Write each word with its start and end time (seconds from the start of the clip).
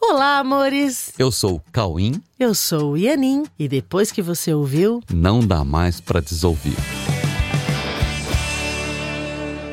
Olá, 0.00 0.38
amores! 0.38 1.12
Eu 1.18 1.30
sou 1.32 1.56
o 1.56 1.60
Cauim. 1.72 2.22
Eu 2.38 2.54
sou 2.54 2.92
o 2.92 2.96
Ianin. 2.96 3.44
E 3.58 3.68
depois 3.68 4.12
que 4.12 4.22
você 4.22 4.54
ouviu, 4.54 5.02
Não 5.12 5.40
dá 5.44 5.64
mais 5.64 6.00
pra 6.00 6.20
desouvir. 6.20 6.76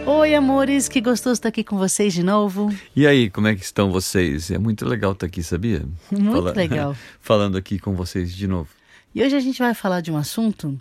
Oi, 0.05 0.35
amores, 0.35 0.89
que 0.89 0.99
gostoso 0.99 1.33
estar 1.33 1.49
aqui 1.49 1.63
com 1.63 1.77
vocês 1.77 2.13
de 2.13 2.23
novo. 2.23 2.73
E 2.96 3.05
aí, 3.05 3.29
como 3.29 3.47
é 3.47 3.55
que 3.55 3.63
estão 3.63 3.91
vocês? 3.91 4.49
É 4.51 4.57
muito 4.57 4.85
legal 4.85 5.11
estar 5.11 5.27
aqui, 5.27 5.43
sabia? 5.43 5.85
Muito 6.12 6.55
legal. 6.55 6.96
Falando 7.21 7.57
aqui 7.57 7.78
com 7.79 7.94
vocês 7.94 8.33
de 8.33 8.47
novo. 8.47 8.69
E 9.13 9.23
hoje 9.23 9.35
a 9.35 9.39
gente 9.39 9.60
vai 9.60 9.73
falar 9.73 10.01
de 10.01 10.12
um 10.12 10.17
assunto 10.17 10.79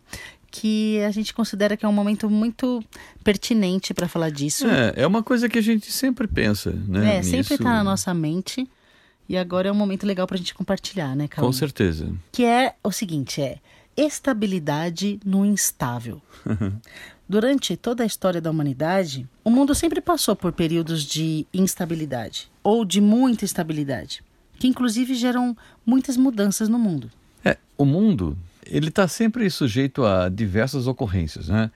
que 0.51 1.01
a 1.01 1.11
gente 1.11 1.35
considera 1.35 1.77
que 1.77 1.85
é 1.85 1.89
um 1.89 1.93
momento 1.93 2.31
muito 2.31 2.83
pertinente 3.23 3.93
para 3.93 4.09
falar 4.09 4.31
disso. 4.31 4.67
É, 4.67 4.95
é 4.97 5.07
uma 5.07 5.23
coisa 5.23 5.49
que 5.49 5.59
a 5.59 5.63
gente 5.63 5.91
sempre 5.93 6.27
pensa, 6.27 6.71
né? 6.89 7.19
É, 7.19 7.23
sempre 7.23 7.55
está 7.55 7.71
na 7.71 7.85
nossa 7.85 8.15
mente. 8.15 8.69
E 9.29 9.37
agora 9.37 9.69
é 9.69 9.73
um 9.73 9.77
momento 9.77 10.07
legal 10.07 10.27
para 10.27 10.37
a 10.37 10.39
gente 10.39 10.55
compartilhar, 10.55 11.15
né, 11.17 11.29
Cauã? 11.29 11.47
Com 11.47 11.53
certeza. 11.53 12.13
Que 12.31 12.45
é 12.45 12.75
o 12.83 12.93
seguinte, 12.93 13.41
é 13.41 13.59
estabilidade 13.97 15.19
no 15.25 15.45
instável. 15.45 16.21
Durante 17.27 17.75
toda 17.75 18.03
a 18.03 18.07
história 18.07 18.41
da 18.41 18.51
humanidade, 18.51 19.27
o 19.43 19.51
mundo 19.51 19.75
sempre 19.75 20.01
passou 20.01 20.37
por 20.37 20.53
períodos 20.53 21.03
de 21.03 21.47
instabilidade 21.55 22.51
ou 22.63 22.85
de 22.85 23.01
muita 23.01 23.47
instabilidade, 23.47 24.23
que 24.59 24.69
inclusive 24.69 25.15
geram 25.15 25.57
muitas 25.87 26.19
mudanças 26.19 26.69
no 26.69 26.79
mundo. 26.79 27.11
É, 27.43 27.57
o 27.79 27.87
mundo, 27.87 28.37
ele 28.67 28.89
está 28.89 29.09
sempre 29.09 29.49
sujeito 29.49 30.05
a 30.05 30.29
diversas 30.29 30.87
ocorrências, 30.87 31.49
né? 31.49 31.71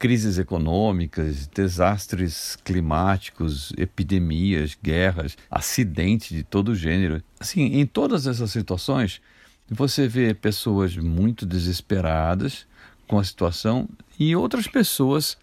Crises 0.00 0.38
econômicas, 0.38 1.46
desastres 1.46 2.56
climáticos, 2.64 3.72
epidemias, 3.76 4.76
guerras, 4.82 5.36
acidentes 5.48 6.36
de 6.36 6.42
todo 6.42 6.74
gênero. 6.74 7.22
Assim, 7.38 7.78
em 7.78 7.86
todas 7.86 8.26
essas 8.26 8.50
situações, 8.50 9.20
você 9.70 10.08
vê 10.08 10.34
pessoas 10.34 10.96
muito 10.96 11.46
desesperadas 11.46 12.66
com 13.06 13.18
a 13.18 13.24
situação 13.24 13.88
e 14.18 14.34
outras 14.34 14.66
pessoas 14.66 15.36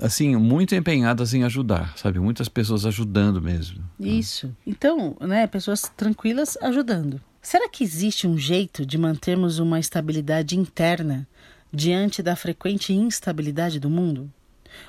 assim 0.00 0.36
muito 0.36 0.74
empenhadas 0.74 1.34
em 1.34 1.44
ajudar, 1.44 1.96
sabe? 1.96 2.18
Muitas 2.18 2.48
pessoas 2.48 2.86
ajudando 2.86 3.42
mesmo. 3.42 3.82
Isso. 3.98 4.54
Então, 4.66 5.16
né, 5.20 5.46
pessoas 5.46 5.82
tranquilas 5.96 6.56
ajudando. 6.62 7.20
Será 7.42 7.68
que 7.68 7.84
existe 7.84 8.26
um 8.26 8.38
jeito 8.38 8.86
de 8.86 8.96
mantermos 8.96 9.58
uma 9.58 9.78
estabilidade 9.78 10.56
interna 10.56 11.28
diante 11.74 12.22
da 12.22 12.36
frequente 12.36 12.92
instabilidade 12.92 13.80
do 13.80 13.90
mundo? 13.90 14.30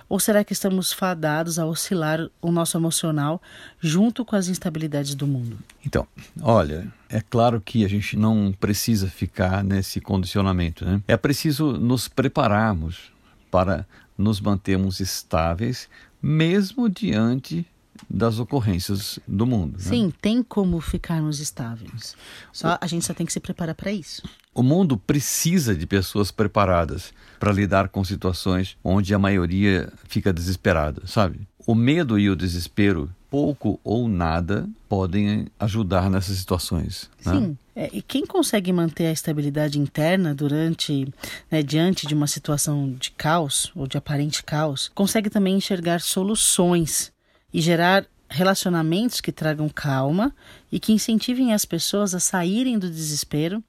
Ou 0.10 0.20
será 0.20 0.44
que 0.44 0.54
estamos 0.54 0.92
fadados 0.92 1.60
a 1.60 1.66
oscilar 1.66 2.30
o 2.42 2.52
nosso 2.52 2.78
emocional 2.78 3.42
junto 3.80 4.26
com 4.26 4.36
as 4.36 4.48
instabilidades 4.48 5.14
do 5.16 5.28
mundo? 5.28 5.60
Então, 5.86 6.08
olha, 6.42 6.92
é 7.10 7.22
claro 7.22 7.62
que 7.62 7.86
a 7.86 7.88
gente 7.88 8.18
não 8.18 8.54
precisa 8.60 9.08
ficar 9.08 9.64
nesse 9.64 10.02
condicionamento, 10.02 10.86
né? 10.86 11.02
É 11.08 11.16
preciso 11.16 11.74
nos 11.74 12.08
prepararmos 12.08 13.12
para 13.52 13.86
nos 14.18 14.40
mantermos 14.40 15.00
estáveis, 15.00 15.88
mesmo 16.22 16.90
diante 16.90 17.66
das 18.10 18.40
ocorrências 18.40 19.20
do 19.28 19.46
mundo. 19.46 19.74
né? 19.74 19.84
Sim, 19.84 20.14
tem 20.22 20.44
como 20.44 20.80
ficarmos 20.82 21.40
estáveis. 21.40 22.16
Só 22.52 22.78
a 22.80 22.88
gente 22.88 23.06
só 23.06 23.14
tem 23.14 23.26
que 23.26 23.34
se 23.34 23.40
preparar 23.40 23.76
para 23.76 23.92
isso. 23.92 24.22
O 24.56 24.64
mundo 24.64 24.98
precisa 24.98 25.76
de 25.76 25.86
pessoas 25.86 26.32
preparadas 26.32 27.14
para 27.38 27.52
lidar 27.52 27.90
com 27.90 28.06
situações 28.06 28.78
onde 28.82 29.14
a 29.14 29.20
maioria 29.20 29.92
fica 30.08 30.32
desesperada, 30.32 31.02
sabe? 31.06 31.46
O 31.68 31.76
medo 31.76 32.18
e 32.18 32.30
o 32.30 32.38
desespero, 32.38 33.14
pouco 33.30 33.78
ou 33.84 34.08
nada, 34.08 34.66
podem 34.88 35.48
ajudar 35.60 36.10
nessas 36.10 36.38
situações. 36.38 37.10
né? 37.26 37.34
Sim. 37.34 37.58
É, 37.76 37.90
e 37.92 38.02
quem 38.02 38.26
consegue 38.26 38.72
manter 38.72 39.08
a 39.08 39.12
estabilidade 39.12 39.78
interna 39.78 40.34
durante, 40.34 41.06
né, 41.52 41.62
diante 41.62 42.08
de 42.08 42.14
uma 42.14 42.26
situação 42.26 42.94
de 42.94 43.12
caos 43.12 43.70
ou 43.76 43.86
de 43.86 43.98
aparente 43.98 44.42
caos, 44.42 44.90
consegue 44.96 45.30
também 45.30 45.58
enxergar 45.58 46.00
soluções 46.00 47.12
e 47.54 47.60
gerar 47.60 48.06
relacionamentos 48.30 49.20
que 49.20 49.34
tragam 49.34 49.68
calma 49.68 50.34
e 50.72 50.80
que 50.80 50.94
incentivem 50.94 51.54
as 51.54 51.66
pessoas 51.66 52.16
a 52.16 52.22
saírem 52.22 52.80
do 52.80 52.90
desespero 52.90 53.62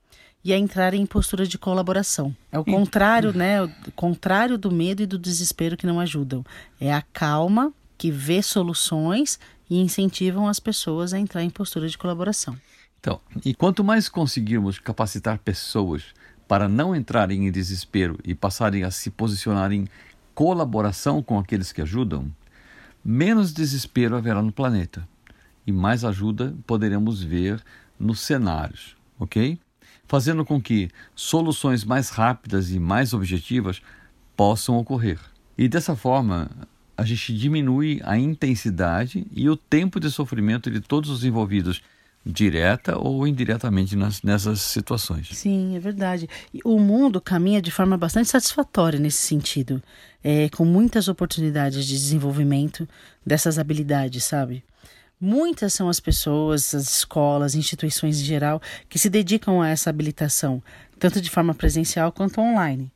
e 0.46 0.52
a 0.52 0.58
entrarem 0.58 1.02
em 1.02 1.06
postura 1.06 1.44
de 1.44 1.58
colaboração. 1.58 2.32
É 2.52 2.58
o 2.58 2.64
contrário, 2.64 3.32
né? 3.32 3.64
O 3.64 3.90
contrário 3.96 4.56
do 4.56 4.70
medo 4.70 5.02
e 5.02 5.06
do 5.06 5.18
desespero 5.18 5.76
que 5.76 5.88
não 5.88 5.98
ajudam. 5.98 6.44
É 6.80 6.94
a 6.94 7.02
calma 7.02 7.72
que 7.98 8.12
vê 8.12 8.40
soluções 8.40 9.40
e 9.68 9.80
incentivam 9.80 10.46
as 10.46 10.60
pessoas 10.60 11.12
a 11.12 11.18
entrar 11.18 11.42
em 11.42 11.50
postura 11.50 11.88
de 11.88 11.98
colaboração. 11.98 12.56
Então, 13.00 13.20
e 13.44 13.52
quanto 13.56 13.82
mais 13.82 14.08
conseguirmos 14.08 14.78
capacitar 14.78 15.40
pessoas 15.40 16.04
para 16.46 16.68
não 16.68 16.94
entrarem 16.94 17.48
em 17.48 17.50
desespero 17.50 18.16
e 18.22 18.32
passarem 18.32 18.84
a 18.84 18.90
se 18.92 19.10
posicionar 19.10 19.72
em 19.72 19.88
colaboração 20.32 21.24
com 21.24 21.40
aqueles 21.40 21.72
que 21.72 21.82
ajudam, 21.82 22.32
menos 23.04 23.52
desespero 23.52 24.14
haverá 24.14 24.40
no 24.40 24.52
planeta 24.52 25.08
e 25.66 25.72
mais 25.72 26.04
ajuda 26.04 26.54
poderemos 26.64 27.20
ver 27.20 27.60
nos 27.98 28.20
cenários, 28.20 28.96
ok? 29.18 29.58
Fazendo 30.08 30.44
com 30.44 30.60
que 30.60 30.88
soluções 31.14 31.84
mais 31.84 32.10
rápidas 32.10 32.70
e 32.70 32.78
mais 32.78 33.12
objetivas 33.12 33.82
possam 34.36 34.76
ocorrer. 34.76 35.18
E 35.58 35.68
dessa 35.68 35.96
forma, 35.96 36.50
a 36.96 37.04
gente 37.04 37.36
diminui 37.36 38.00
a 38.04 38.16
intensidade 38.16 39.26
e 39.32 39.48
o 39.48 39.56
tempo 39.56 39.98
de 39.98 40.10
sofrimento 40.10 40.70
de 40.70 40.80
todos 40.80 41.10
os 41.10 41.24
envolvidos, 41.24 41.82
direta 42.24 42.98
ou 42.98 43.26
indiretamente 43.26 43.94
nas, 43.94 44.20
nessas 44.22 44.60
situações. 44.60 45.28
Sim, 45.32 45.76
é 45.76 45.78
verdade. 45.78 46.28
O 46.64 46.78
mundo 46.80 47.20
caminha 47.20 47.62
de 47.62 47.70
forma 47.70 47.96
bastante 47.96 48.28
satisfatória 48.28 48.98
nesse 48.98 49.18
sentido, 49.18 49.80
é, 50.24 50.48
com 50.48 50.64
muitas 50.64 51.06
oportunidades 51.06 51.86
de 51.86 51.94
desenvolvimento 51.94 52.88
dessas 53.24 53.58
habilidades, 53.58 54.24
sabe? 54.24 54.64
Muitas 55.20 55.72
são 55.72 55.88
as 55.88 55.98
pessoas, 55.98 56.74
as 56.74 56.98
escolas, 56.98 57.54
instituições 57.54 58.20
em 58.20 58.24
geral 58.24 58.60
que 58.88 58.98
se 58.98 59.08
dedicam 59.08 59.62
a 59.62 59.68
essa 59.68 59.88
habilitação, 59.88 60.62
tanto 60.98 61.22
de 61.22 61.30
forma 61.30 61.54
presencial 61.54 62.12
quanto 62.12 62.40
online. 62.40 62.90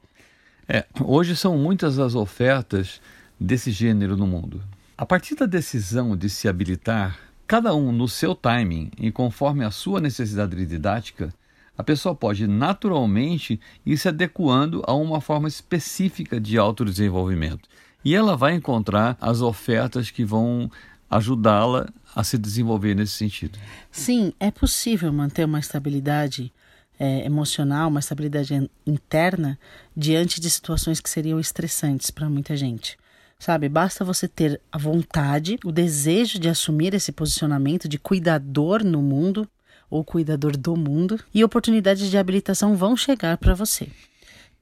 É, 0.69 0.84
hoje 1.00 1.34
são 1.34 1.56
muitas 1.56 1.98
as 1.98 2.14
ofertas 2.14 3.00
desse 3.41 3.70
gênero 3.70 4.16
no 4.19 4.26
mundo. 4.26 4.62
A 4.98 5.06
partir 5.06 5.34
da 5.34 5.47
decisão 5.47 6.14
de 6.14 6.28
se 6.28 6.47
habilitar, 6.47 7.19
cada 7.47 7.75
um 7.75 7.91
no 7.91 8.06
seu 8.06 8.34
timing 8.34 8.91
e 8.98 9.10
conforme 9.10 9.64
a 9.64 9.70
sua 9.70 9.98
necessidade 9.98 10.66
didática, 10.66 11.32
a 11.76 11.82
pessoa 11.82 12.14
pode 12.14 12.47
naturalmente 12.47 13.59
ir 13.86 13.97
se 13.97 14.09
adequando 14.09 14.82
a 14.86 14.92
uma 14.92 15.22
forma 15.22 15.48
específica 15.48 16.38
de 16.38 16.59
autodesenvolvimento. 16.59 17.66
E 18.04 18.14
ela 18.14 18.36
vai 18.36 18.54
encontrar 18.54 19.16
as 19.20 19.41
ofertas 19.41 20.10
que 20.10 20.25
vão 20.25 20.70
ajudá-la 21.10 21.88
a 22.15 22.22
se 22.22 22.38
desenvolver 22.38 22.94
nesse 22.94 23.12
sentido. 23.12 23.59
Sim, 23.91 24.32
é 24.38 24.50
possível 24.50 25.12
manter 25.12 25.44
uma 25.44 25.59
estabilidade 25.59 26.53
é, 26.98 27.25
emocional, 27.25 27.88
uma 27.88 28.00
estabilidade 28.00 28.54
in- 28.54 28.69
interna 28.87 29.59
diante 29.97 30.41
de 30.41 30.48
situações 30.48 31.00
que 31.00 31.10
seriam 31.10 31.41
estressantes 31.41 32.10
para 32.10 32.28
muita 32.28 32.56
gente. 32.56 32.97
Sabe, 33.38 33.69
basta 33.71 34.04
você 34.04 34.28
ter 34.28 34.60
a 34.71 34.76
vontade, 34.76 35.59
o 35.65 35.72
desejo 35.72 36.38
de 36.38 36.48
assumir 36.48 36.93
esse 36.93 37.10
posicionamento 37.10 37.88
de 37.88 37.98
cuidador 37.98 38.84
no 38.84 39.00
mundo 39.00 39.48
ou 39.88 40.04
cuidador 40.04 40.56
do 40.56 40.77
mundo 40.77 41.19
e 41.34 41.42
oportunidades 41.42 42.10
de 42.10 42.19
habilitação 42.19 42.77
vão 42.77 42.94
chegar 42.97 43.38
para 43.38 43.54
você. 43.54 43.88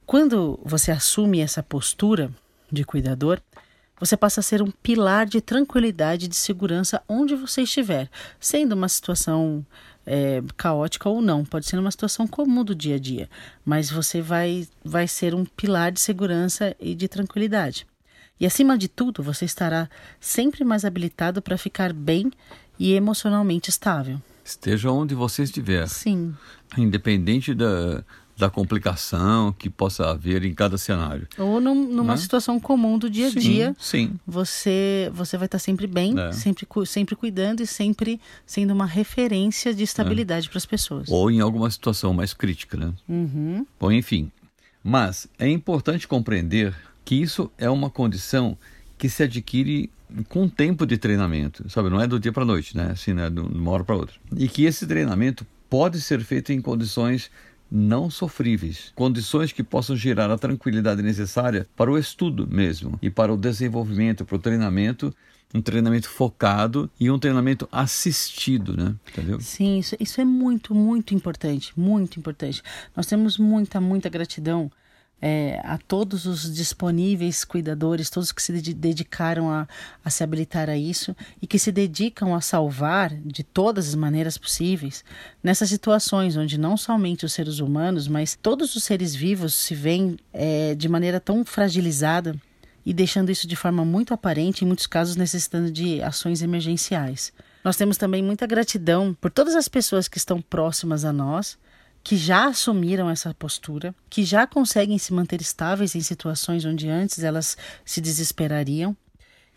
Quando 0.07 0.59
você 0.65 0.93
assume 0.93 1.41
essa 1.41 1.63
postura 1.63 2.31
de 2.71 2.85
cuidador, 2.85 3.41
você 3.99 4.17
passa 4.17 4.41
a 4.41 4.43
ser 4.43 4.63
um 4.63 4.71
pilar 4.71 5.27
de 5.27 5.41
tranquilidade 5.41 6.27
e 6.27 6.29
de 6.29 6.37
segurança 6.37 7.03
onde 7.09 7.35
você 7.35 7.63
estiver, 7.63 8.11
sendo 8.41 8.73
uma 8.73 8.89
situação 8.89 9.65
é, 10.07 10.43
caótica 10.57 11.09
ou 11.09 11.21
não, 11.21 11.45
pode 11.45 11.67
ser 11.67 11.79
uma 11.79 11.91
situação 11.91 12.27
comum 12.27 12.65
do 12.65 12.75
dia 12.75 12.97
a 12.97 12.99
dia, 12.99 13.29
mas 13.65 13.91
você 13.91 14.23
vai, 14.23 14.67
vai 14.85 15.07
ser 15.07 15.35
um 15.35 15.45
pilar 15.45 15.93
de 15.93 16.01
segurança 16.01 16.75
e 16.81 16.95
de 16.95 17.07
tranquilidade. 17.09 17.87
E 18.41 18.47
acima 18.47 18.79
de 18.79 18.89
tudo, 18.89 19.23
você 19.23 19.45
estará 19.45 19.91
sempre 20.21 20.65
mais 20.65 20.85
habilitado 20.85 21.43
para 21.43 21.59
ficar 21.59 21.93
bem 21.93 22.31
e 22.79 22.95
emocionalmente 22.95 23.69
estável. 23.69 24.21
Esteja 24.45 24.91
onde 24.91 25.15
você 25.15 25.43
estiver, 25.43 25.87
Sim, 25.89 26.35
independente 26.77 27.53
da, 27.53 28.03
da 28.39 28.49
complicação 28.49 29.53
que 29.53 29.69
possa 29.69 30.11
haver 30.11 30.45
em 30.45 30.55
cada 30.55 30.79
cenário. 30.79 31.27
ou 31.37 31.61
num- 31.61 31.89
numa 31.89 32.13
Né? 32.15 32.17
situação 32.17 32.59
comum 32.61 32.97
do 32.99 33.11
dia 33.11 33.27
a 33.27 33.31
dia, 33.31 33.77
Sim. 33.79 34.19
você 34.27 35.11
você 35.13 35.37
vai 35.37 35.47
estar 35.47 35.59
sempre 35.59 35.87
bem, 35.87 36.19
É. 36.19 36.33
sempre 36.33 36.67
sempre 36.87 37.17
cuidando 37.17 37.61
e 37.63 37.67
sempre 37.67 38.21
sendo 38.47 38.73
uma 38.73 38.87
referência 38.87 39.75
de 39.75 39.83
estabilidade 39.83 40.49
para 40.49 40.59
as 40.59 40.67
pessoas. 40.67 41.09
Ou 41.09 41.31
em 41.31 41.41
alguma 41.41 41.71
situação 41.71 42.15
mais 42.15 42.33
crítica, 42.33 42.77
né? 42.77 42.93
Uhum. 43.09 43.67
Bom, 43.81 43.91
enfim. 43.93 44.31
Mas 44.83 45.27
é 45.39 45.49
importante 45.49 46.07
compreender 46.07 46.75
que 47.05 47.15
isso 47.17 47.51
é 47.59 47.69
uma 47.69 47.91
condição 47.91 48.57
que 48.97 49.09
se 49.09 49.23
adquire 49.25 49.91
com 50.29 50.49
tempo 50.49 50.87
de 50.87 50.97
treinamento, 50.97 51.69
sabe? 51.69 51.91
Não 51.91 52.01
é 52.01 52.07
do 52.07 52.19
dia 52.19 52.33
para 52.33 52.45
noite, 52.45 52.77
né? 52.77 52.91
Assim, 52.93 53.13
né? 53.13 53.29
De 53.29 53.41
uma 53.41 53.71
hora 53.73 53.85
para 53.85 53.97
outra. 53.97 54.15
E 54.37 54.49
que 54.49 54.65
esse 54.65 54.87
treinamento 54.87 55.47
pode 55.69 56.01
ser 56.01 56.21
feito 56.21 56.53
em 56.53 56.61
condições 56.61 57.31
não 57.71 58.11
sofríveis, 58.11 58.93
condições 58.95 59.53
que 59.53 59.63
possam 59.63 59.97
gerar 59.97 60.31
a 60.31 60.39
tranquilidade 60.39 61.03
necessária 61.03 61.67
para 61.77 61.91
o 61.91 61.99
estudo 61.99 62.47
mesmo 62.47 62.99
e 63.03 63.11
para 63.11 63.33
o 63.33 63.37
desenvolvimento, 63.37 64.25
para 64.25 64.37
o 64.37 64.39
treinamento 64.39 65.15
um 65.55 65.63
treinamento 65.63 66.09
focado 66.09 66.91
e 67.01 67.11
um 67.11 67.19
treinamento 67.19 67.69
assistido, 67.73 68.77
né? 68.77 68.95
Entendeu? 69.11 69.41
Sim, 69.41 69.79
isso, 69.79 69.97
isso 69.99 70.21
é 70.21 70.25
muito, 70.25 70.75
muito 70.75 71.15
importante, 71.15 71.73
muito 71.75 72.19
importante. 72.19 72.63
Nós 72.95 73.07
temos 73.07 73.39
muita, 73.39 73.81
muita 73.81 74.09
gratidão 74.09 74.71
é, 75.21 75.61
a 75.65 75.79
todos 75.79 76.27
os 76.27 76.55
disponíveis 76.55 77.45
cuidadores, 77.45 78.09
todos 78.09 78.31
que 78.31 78.43
se 78.43 78.53
dedicaram 78.53 79.51
a, 79.51 79.67
a, 80.05 80.11
se 80.11 80.23
habilitar 80.23 80.71
a 80.71 80.77
isso 80.77 81.15
e 81.43 81.47
que 81.47 81.59
se 81.59 81.73
dedicam 81.73 82.35
a 82.35 82.41
salvar 82.41 83.13
de 83.15 83.43
todas 83.43 83.89
as 83.89 83.95
maneiras 83.95 84.39
possíveis 84.39 85.05
nessas 85.43 85.69
situações 85.69 86.37
onde 86.37 86.59
não 86.59 86.77
somente 86.77 87.25
os 87.25 87.33
seres 87.33 87.59
humanos, 87.59 88.07
mas 88.07 88.39
todos 88.41 88.77
os 88.77 88.85
seres 88.85 89.15
vivos 89.15 89.55
se 89.55 89.75
veem 89.75 90.17
é, 90.33 90.75
de 90.75 90.89
maneira 90.89 91.19
tão 91.19 91.45
fragilizada 91.45 92.37
e 92.87 92.95
deixando 92.95 93.31
isso 93.31 93.47
de 93.47 93.57
forma 93.57 93.85
muito 93.85 94.15
aparente, 94.15 94.65
em 94.65 94.67
muitos 94.67 94.87
casos 94.87 95.17
necessitando 95.17 95.71
de 95.71 96.01
ações 96.01 96.43
emergenciais. 96.43 97.33
Nós 97.63 97.77
temos 97.77 97.99
também 97.99 98.23
muita 98.23 98.47
gratidão 98.47 99.15
por 99.21 99.31
todas 99.31 99.57
as 99.57 99.69
pessoas 99.69 100.09
que 100.09 100.17
estão 100.17 100.41
próximas 100.41 101.05
a 101.05 101.13
nós 101.13 101.59
que 102.03 102.17
já 102.17 102.47
assumiram 102.47 103.11
essa 103.11 103.35
postura, 103.35 103.95
que 104.09 104.25
já 104.25 104.47
conseguem 104.47 104.99
se 104.99 105.13
manter 105.13 105.41
estáveis 105.41 105.95
em 105.95 106.01
situações 106.01 106.65
onde 106.65 106.89
antes 106.89 107.23
elas 107.23 107.57
se 107.85 108.01
desesperariam 108.01 108.97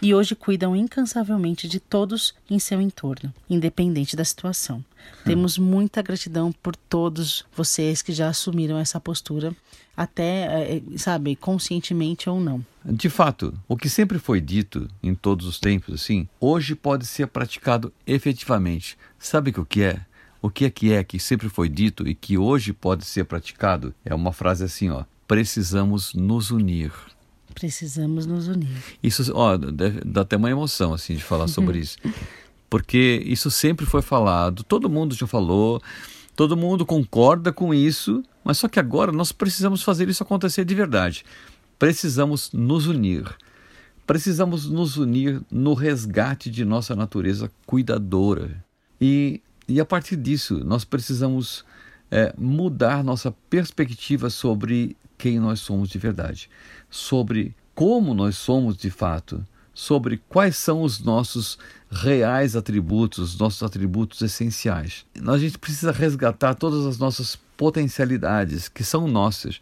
e 0.01 0.15
hoje 0.15 0.35
cuidam 0.35 0.75
incansavelmente 0.75 1.67
de 1.67 1.79
todos 1.79 2.33
em 2.49 2.57
seu 2.57 2.81
entorno, 2.81 3.31
independente 3.49 4.15
da 4.15 4.25
situação. 4.25 4.77
Hum. 4.77 4.83
Temos 5.25 5.57
muita 5.57 6.01
gratidão 6.01 6.51
por 6.51 6.75
todos 6.75 7.45
vocês 7.55 8.01
que 8.01 8.11
já 8.11 8.27
assumiram 8.27 8.79
essa 8.79 8.99
postura, 8.99 9.55
até, 9.95 10.45
eh, 10.45 10.77
eh, 10.77 10.97
sabe, 10.97 11.35
conscientemente 11.35 12.29
ou 12.29 12.39
não. 12.39 12.65
De 12.83 13.09
fato, 13.09 13.53
o 13.67 13.77
que 13.77 13.87
sempre 13.87 14.17
foi 14.17 14.41
dito 14.41 14.87
em 15.03 15.13
todos 15.13 15.45
os 15.45 15.59
tempos, 15.59 15.93
assim, 15.93 16.27
hoje 16.39 16.73
pode 16.73 17.05
ser 17.05 17.27
praticado 17.27 17.93
efetivamente. 18.07 18.97
Sabe 19.19 19.53
o 19.55 19.65
que 19.65 19.83
é? 19.83 20.01
O 20.41 20.49
que 20.49 20.65
é 20.65 20.69
que 20.69 20.91
é 20.91 21.03
que 21.03 21.19
sempre 21.19 21.49
foi 21.49 21.69
dito 21.69 22.07
e 22.07 22.15
que 22.15 22.37
hoje 22.37 22.73
pode 22.73 23.05
ser 23.05 23.25
praticado? 23.25 23.93
É 24.03 24.15
uma 24.15 24.33
frase 24.33 24.63
assim, 24.63 24.89
ó: 24.89 25.03
precisamos 25.27 26.13
nos 26.13 26.49
unir. 26.49 26.91
Precisamos 27.53 28.25
nos 28.25 28.47
unir. 28.47 28.81
Isso, 29.03 29.31
ó, 29.35 29.55
dá 29.57 30.21
até 30.21 30.37
uma 30.37 30.49
emoção 30.49 30.93
assim 30.93 31.15
de 31.15 31.23
falar 31.23 31.47
sobre 31.47 31.77
isso. 31.79 31.97
Porque 32.69 33.21
isso 33.25 33.51
sempre 33.51 33.85
foi 33.85 34.01
falado, 34.01 34.63
todo 34.63 34.89
mundo 34.89 35.13
já 35.13 35.27
falou, 35.27 35.81
todo 36.35 36.57
mundo 36.57 36.85
concorda 36.85 37.51
com 37.51 37.73
isso, 37.73 38.23
mas 38.43 38.57
só 38.57 38.67
que 38.67 38.79
agora 38.79 39.11
nós 39.11 39.31
precisamos 39.31 39.83
fazer 39.83 40.09
isso 40.09 40.23
acontecer 40.23 40.65
de 40.65 40.73
verdade. 40.73 41.23
Precisamos 41.77 42.51
nos 42.51 42.87
unir. 42.87 43.25
Precisamos 44.07 44.69
nos 44.69 44.97
unir 44.97 45.41
no 45.51 45.73
resgate 45.73 46.49
de 46.49 46.65
nossa 46.65 46.95
natureza 46.95 47.51
cuidadora. 47.65 48.63
E 48.99 49.41
e 49.71 49.79
a 49.79 49.85
partir 49.85 50.15
disso, 50.15 50.63
nós 50.65 50.83
precisamos 50.83 51.63
é, 52.09 52.33
mudar 52.37 53.03
nossa 53.03 53.31
perspectiva 53.49 54.29
sobre 54.29 54.97
quem 55.17 55.39
nós 55.39 55.59
somos 55.59 55.89
de 55.89 55.97
verdade, 55.97 56.49
sobre 56.89 57.55
como 57.73 58.13
nós 58.13 58.35
somos 58.35 58.75
de 58.75 58.89
fato, 58.89 59.45
sobre 59.73 60.21
quais 60.27 60.57
são 60.57 60.81
os 60.81 60.99
nossos 60.99 61.57
reais 61.89 62.55
atributos, 62.55 63.33
os 63.33 63.39
nossos 63.39 63.63
atributos 63.63 64.21
essenciais. 64.21 65.05
A 65.25 65.37
gente 65.37 65.57
precisa 65.57 65.91
resgatar 65.91 66.55
todas 66.55 66.85
as 66.85 66.97
nossas 66.97 67.37
potencialidades 67.55 68.67
que 68.67 68.83
são 68.83 69.07
nossas 69.07 69.61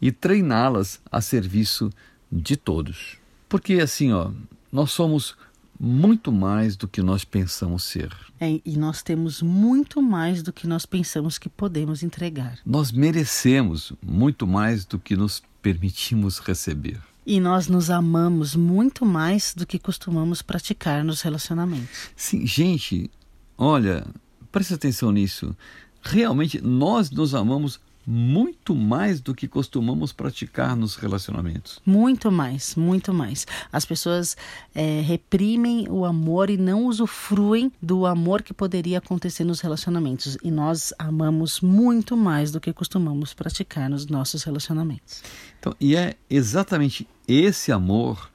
e 0.00 0.12
treiná-las 0.12 1.00
a 1.10 1.20
serviço 1.20 1.90
de 2.30 2.56
todos. 2.56 3.16
Porque 3.48 3.74
assim, 3.74 4.12
ó, 4.12 4.30
nós 4.70 4.90
somos 4.90 5.36
muito 5.78 6.32
mais 6.32 6.76
do 6.76 6.88
que 6.88 7.02
nós 7.02 7.24
pensamos 7.24 7.84
ser. 7.84 8.14
É, 8.40 8.60
e 8.64 8.76
nós 8.76 9.02
temos 9.02 9.42
muito 9.42 10.02
mais 10.02 10.42
do 10.42 10.52
que 10.52 10.66
nós 10.66 10.84
pensamos 10.84 11.38
que 11.38 11.48
podemos 11.48 12.02
entregar. 12.02 12.58
Nós 12.64 12.90
merecemos 12.90 13.92
muito 14.02 14.46
mais 14.46 14.84
do 14.84 14.98
que 14.98 15.16
nos 15.16 15.42
permitimos 15.62 16.38
receber. 16.38 17.00
E 17.24 17.40
nós 17.40 17.68
nos 17.68 17.90
amamos 17.90 18.56
muito 18.56 19.04
mais 19.04 19.54
do 19.54 19.66
que 19.66 19.78
costumamos 19.78 20.40
praticar 20.40 21.04
nos 21.04 21.20
relacionamentos. 21.20 22.10
Sim, 22.16 22.46
gente, 22.46 23.10
olha, 23.56 24.06
preste 24.50 24.74
atenção 24.74 25.12
nisso. 25.12 25.54
Realmente 26.00 26.60
nós 26.60 27.10
nos 27.10 27.34
amamos 27.34 27.80
muito 28.10 28.74
mais 28.74 29.20
do 29.20 29.34
que 29.34 29.46
costumamos 29.46 30.14
praticar 30.14 30.74
nos 30.74 30.96
relacionamentos. 30.96 31.78
Muito 31.84 32.32
mais, 32.32 32.74
muito 32.74 33.12
mais. 33.12 33.46
As 33.70 33.84
pessoas 33.84 34.34
é, 34.74 35.02
reprimem 35.02 35.86
o 35.90 36.06
amor 36.06 36.48
e 36.48 36.56
não 36.56 36.86
usufruem 36.86 37.70
do 37.82 38.06
amor 38.06 38.40
que 38.40 38.54
poderia 38.54 38.96
acontecer 38.96 39.44
nos 39.44 39.60
relacionamentos. 39.60 40.38
E 40.42 40.50
nós 40.50 40.94
amamos 40.98 41.60
muito 41.60 42.16
mais 42.16 42.50
do 42.50 42.58
que 42.58 42.72
costumamos 42.72 43.34
praticar 43.34 43.90
nos 43.90 44.06
nossos 44.06 44.42
relacionamentos. 44.42 45.22
Então, 45.60 45.74
e 45.78 45.94
é 45.94 46.16
exatamente 46.30 47.06
esse 47.26 47.70
amor 47.70 48.30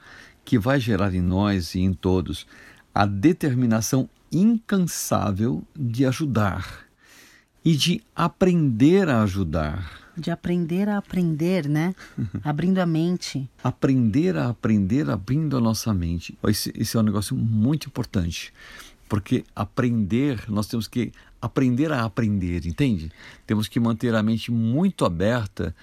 que 0.45 0.59
vai 0.59 0.79
gerar 0.79 1.15
em 1.15 1.21
nós 1.21 1.73
e 1.73 1.79
em 1.79 1.93
todos 1.93 2.45
a 2.93 3.07
determinação 3.07 4.07
incansável 4.31 5.63
de 5.75 6.05
ajudar 6.05 6.83
e 7.63 7.75
de 7.75 8.03
aprender 8.15 9.09
a 9.09 9.23
ajudar. 9.23 10.01
De 10.15 10.29
aprender 10.29 10.89
a 10.89 10.97
aprender, 10.97 11.67
né? 11.67 11.95
Abrindo 12.43 12.79
a 12.79 12.85
mente. 12.85 13.49
Aprender 13.63 14.37
a 14.37 14.49
aprender, 14.49 15.09
abrindo 15.09 15.57
a 15.57 15.61
nossa 15.61 15.93
mente. 15.93 16.37
Esse, 16.47 16.71
esse 16.77 16.95
é 16.95 16.99
um 16.99 17.03
negócio 17.03 17.35
muito 17.35 17.87
importante. 17.87 18.53
Porque 19.09 19.43
aprender, 19.55 20.43
nós 20.49 20.67
temos 20.67 20.87
que 20.87 21.11
aprender 21.41 21.91
a 21.91 22.03
aprender, 22.03 22.65
entende? 22.65 23.11
Temos 23.45 23.67
que 23.67 23.79
manter 23.79 24.15
a 24.15 24.23
mente 24.23 24.51
muito 24.51 25.03
aberta, 25.03 25.75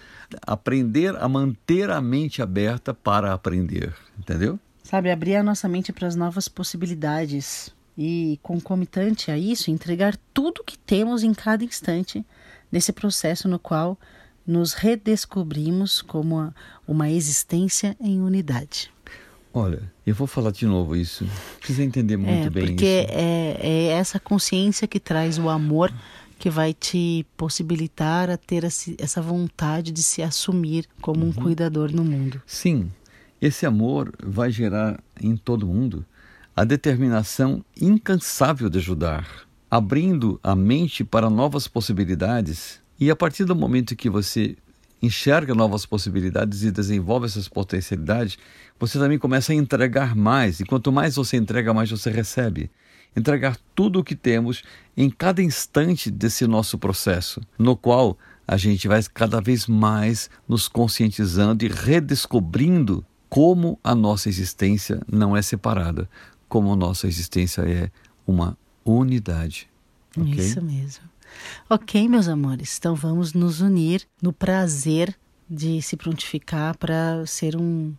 aprender 0.47 1.15
a 1.17 1.29
manter 1.29 1.91
a 1.91 2.01
mente 2.01 2.41
aberta 2.41 2.95
para 2.95 3.33
aprender, 3.33 3.95
entendeu? 4.19 4.59
Sabe, 4.83 5.11
abrir 5.11 5.37
a 5.37 5.43
nossa 5.43 5.69
mente 5.69 5.93
para 5.93 6.09
as 6.09 6.17
novas 6.17 6.49
possibilidades 6.49 7.73
e, 7.97 8.39
concomitante 8.43 9.31
a 9.31 9.39
isso, 9.39 9.71
entregar 9.71 10.17
tudo 10.33 10.65
que 10.65 10.79
temos 10.79 11.23
em 11.23 11.35
cada 11.35 11.65
instante 11.65 12.25
nesse 12.71 12.93
processo 12.93 13.49
no 13.49 13.59
qual 13.59 13.99
nos 14.47 14.73
redescobrimos 14.73 16.03
como 16.03 16.53
uma 16.87 17.11
existência 17.11 17.97
em 18.01 18.21
unidade. 18.21 18.91
Olha, 19.53 19.83
eu 20.07 20.15
vou 20.15 20.27
falar 20.27 20.53
de 20.53 20.65
novo 20.65 20.95
isso. 20.95 21.27
Precisa 21.59 21.83
entender 21.83 22.17
muito 22.17 22.47
é, 22.47 22.51
bem 22.51 22.67
porque 22.67 22.85
isso. 22.85 23.07
Porque 23.07 23.21
é, 23.21 23.59
é 23.63 23.87
essa 23.89 24.21
consciência 24.21 24.87
que 24.87 25.01
traz 25.01 25.39
o 25.39 25.49
amor 25.49 25.93
que 26.39 26.49
vai 26.49 26.73
te 26.73 27.27
possibilitar 27.37 28.31
a 28.31 28.37
ter 28.37 28.65
essa 28.65 29.21
vontade 29.21 29.93
de 29.93 30.03
se 30.03 30.23
assumir 30.23 30.87
como 31.01 31.23
um 31.23 31.27
uhum. 31.27 31.33
cuidador 31.35 31.93
no 31.93 32.03
mundo. 32.03 32.41
Sim, 32.47 32.91
esse 33.41 33.67
amor 33.67 34.13
vai 34.23 34.51
gerar 34.51 35.03
em 35.21 35.37
todo 35.37 35.67
mundo 35.67 36.05
a 36.61 36.65
determinação 36.65 37.65
incansável 37.81 38.69
de 38.69 38.77
ajudar, 38.77 39.27
abrindo 39.71 40.39
a 40.43 40.55
mente 40.55 41.03
para 41.03 41.31
novas 41.31 41.67
possibilidades. 41.67 42.83
E 42.99 43.11
a 43.11 43.17
partir 43.17 43.47
do 43.47 43.57
momento 43.57 43.97
que 43.97 44.11
você 44.11 44.59
enxerga 45.01 45.55
novas 45.55 45.87
possibilidades 45.87 46.63
e 46.63 46.71
desenvolve 46.71 47.25
essas 47.25 47.49
potencialidades, 47.49 48.37
você 48.79 48.99
também 48.99 49.19
começa 49.19 49.53
a 49.53 49.55
entregar 49.55 50.15
mais. 50.15 50.61
E 50.61 50.67
quanto 50.67 50.93
mais 50.93 51.17
você 51.17 51.39
entrega, 51.39 51.73
mais 51.73 51.91
você 51.91 52.11
recebe. 52.11 52.71
Entregar 53.17 53.57
tudo 53.75 54.01
o 54.01 54.05
que 54.05 54.15
temos 54.15 54.63
em 54.95 55.09
cada 55.09 55.43
instante 55.43 56.11
desse 56.11 56.47
nosso 56.47 56.77
processo, 56.77 57.41
no 57.59 57.75
qual 57.75 58.19
a 58.47 58.59
gente 58.59 58.87
vai 58.87 59.03
cada 59.15 59.41
vez 59.41 59.67
mais 59.67 60.29
nos 60.47 60.69
conscientizando 60.69 61.65
e 61.65 61.69
redescobrindo 61.69 63.03
como 63.31 63.79
a 63.83 63.95
nossa 63.95 64.29
existência 64.29 65.01
não 65.11 65.35
é 65.35 65.41
separada, 65.41 66.11
como 66.51 66.75
nossa 66.75 67.07
existência 67.07 67.63
é 67.63 67.91
uma 68.27 68.59
unidade. 68.85 69.71
Okay? 70.19 70.45
Isso 70.45 70.61
mesmo. 70.61 71.05
Ok, 71.71 72.09
meus 72.09 72.27
amores, 72.27 72.77
então 72.77 72.97
vamos 72.97 73.33
nos 73.33 73.61
unir 73.61 74.07
no 74.21 74.33
prazer 74.33 75.17
de 75.49 75.81
se 75.81 75.97
prontificar 75.97 76.77
para 76.77 77.25
ser 77.25 77.57
um, 77.57 77.95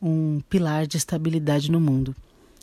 um 0.00 0.40
pilar 0.48 0.86
de 0.86 0.98
estabilidade 0.98 1.70
no 1.70 1.80
mundo. 1.80 2.14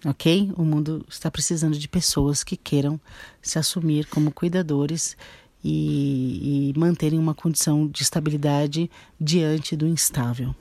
Ok? 0.05 0.51
O 0.55 0.63
mundo 0.63 1.03
está 1.09 1.31
precisando 1.31 1.77
de 1.77 1.87
pessoas 1.87 2.43
que 2.43 2.55
queiram 2.55 3.01
se 3.41 3.57
assumir 3.57 4.05
como 4.05 4.31
cuidadores 4.31 5.17
e, 5.63 6.71
e 6.75 6.79
manterem 6.79 7.17
uma 7.17 7.33
condição 7.33 7.87
de 7.87 8.03
estabilidade 8.03 8.89
diante 9.19 9.75
do 9.75 9.87
instável. 9.87 10.55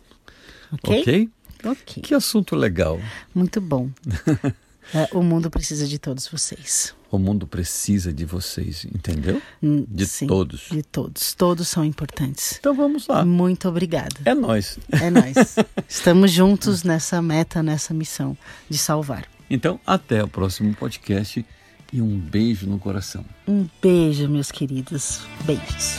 Ok? 0.72 1.00
Ok. 1.02 1.30
Ok. 1.64 2.02
Que 2.02 2.14
assunto 2.14 2.54
legal. 2.56 3.00
Muito 3.34 3.60
bom. 3.60 3.90
é, 4.94 5.08
o 5.12 5.22
mundo 5.22 5.50
precisa 5.50 5.86
de 5.86 5.98
todos 5.98 6.28
vocês. 6.28 6.94
O 7.10 7.18
mundo 7.18 7.46
precisa 7.46 8.12
de 8.12 8.24
vocês, 8.24 8.84
entendeu? 8.84 9.40
Hum, 9.62 9.86
De 9.88 10.06
sim, 10.06 10.26
todos. 10.26 10.68
De 10.70 10.82
todos. 10.82 11.34
Todos 11.34 11.68
são 11.68 11.84
importantes. 11.84 12.56
Então 12.58 12.74
vamos 12.74 13.06
lá. 13.06 13.24
Muito 13.24 13.68
obrigada. 13.68 14.16
É 14.24 14.34
nós. 14.34 14.78
É 14.90 15.08
nós. 15.10 15.56
Estamos 15.88 16.32
juntos 16.32 16.82
nessa 16.82 17.22
meta, 17.22 17.62
nessa 17.62 17.94
missão 17.94 18.36
de 18.68 18.76
salvar. 18.76 19.24
Então, 19.48 19.78
até 19.86 20.22
o 20.22 20.28
próximo 20.28 20.74
podcast 20.74 21.44
e 21.92 22.02
um 22.02 22.18
beijo 22.18 22.66
no 22.66 22.78
coração. 22.78 23.24
Um 23.46 23.66
beijo, 23.80 24.28
meus 24.28 24.50
queridos. 24.50 25.20
Beijos. 25.44 25.98